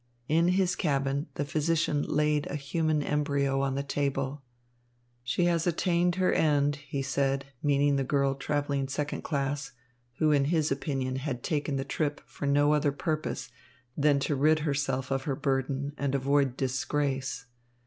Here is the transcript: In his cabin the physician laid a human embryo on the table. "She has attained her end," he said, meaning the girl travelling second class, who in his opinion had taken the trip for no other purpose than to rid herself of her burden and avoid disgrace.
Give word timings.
In 0.27 0.47
his 0.47 0.75
cabin 0.75 1.27
the 1.35 1.45
physician 1.45 2.01
laid 2.01 2.47
a 2.47 2.55
human 2.55 3.03
embryo 3.03 3.61
on 3.61 3.75
the 3.75 3.83
table. 3.83 4.41
"She 5.23 5.43
has 5.45 5.67
attained 5.67 6.15
her 6.15 6.33
end," 6.33 6.77
he 6.77 7.03
said, 7.03 7.45
meaning 7.61 7.97
the 7.97 8.03
girl 8.03 8.33
travelling 8.33 8.87
second 8.87 9.21
class, 9.21 9.73
who 10.17 10.31
in 10.31 10.45
his 10.45 10.71
opinion 10.71 11.17
had 11.17 11.43
taken 11.43 11.75
the 11.75 11.85
trip 11.85 12.19
for 12.25 12.47
no 12.47 12.73
other 12.73 12.91
purpose 12.91 13.51
than 13.95 14.17
to 14.21 14.35
rid 14.35 14.61
herself 14.61 15.11
of 15.11 15.25
her 15.25 15.35
burden 15.35 15.93
and 15.99 16.15
avoid 16.15 16.57
disgrace. 16.57 17.45